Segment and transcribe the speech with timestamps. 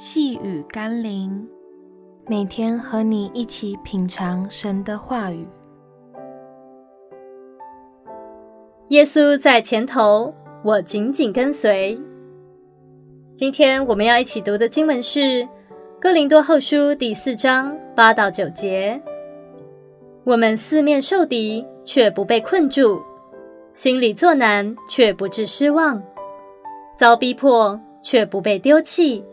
[0.00, 1.44] 细雨甘霖，
[2.28, 5.44] 每天和你一起品尝神的话语。
[8.90, 10.32] 耶稣在前头，
[10.62, 12.00] 我紧紧跟随。
[13.34, 15.18] 今天我们要一起读的经文是
[16.00, 19.02] 《哥林多后书》第四章八到九节。
[20.22, 23.02] 我们四面受敌，却不被困住；
[23.72, 26.00] 心里作难，却不致失望；
[26.96, 29.24] 遭逼迫，却不被丢弃。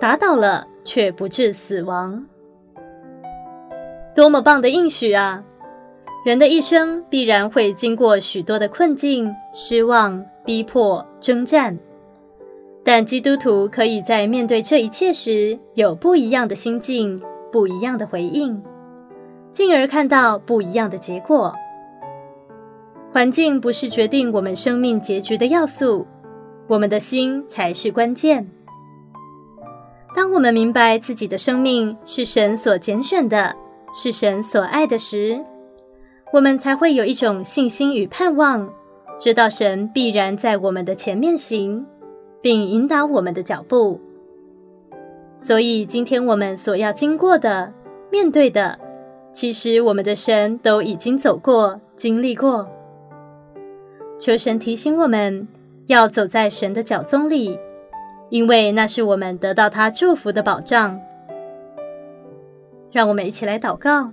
[0.00, 2.24] 打倒了，却不致死亡。
[4.14, 5.44] 多么棒的应许啊！
[6.24, 11.78] 人的一生必然会经过许多的困境、失望、逼迫、征战，
[12.84, 17.20] 但基督徒可以在面对这一切时有不一样的心境、
[17.50, 18.60] 不一样的回应，
[19.50, 21.54] 进而看到不一样的结果。
[23.10, 26.06] 环境不是决定我们生命结局的要素，
[26.66, 28.48] 我们的心才是关键。
[30.14, 33.54] 当我们明白自己的生命是神所拣选的，
[33.92, 35.38] 是神所爱的时，
[36.32, 38.68] 我们才会有一种信心与盼望，
[39.18, 41.84] 知道神必然在我们的前面行，
[42.40, 44.00] 并引导我们的脚步。
[45.38, 47.72] 所以，今天我们所要经过的、
[48.10, 48.78] 面对的，
[49.30, 52.68] 其实我们的神都已经走过、经历过。
[54.18, 55.46] 求神提醒我们，
[55.86, 57.56] 要走在神的脚踪里。
[58.30, 61.00] 因为那是我们得到他祝福的保障。
[62.90, 64.10] 让我们一起来祷告。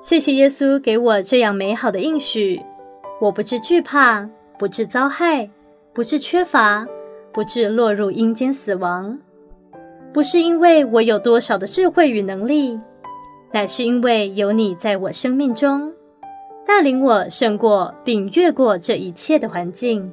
[0.00, 2.62] 谢谢耶稣给我这样美好的应许，
[3.20, 4.28] 我不致惧怕，
[4.58, 5.48] 不致遭害，
[5.92, 6.86] 不致缺乏，
[7.32, 9.18] 不致落入阴间死亡。
[10.12, 12.78] 不是因为我有多少的智慧与能力，
[13.50, 15.92] 乃是因为有你在我生命中，
[16.66, 20.12] 带领我胜过并越过这一切的环境。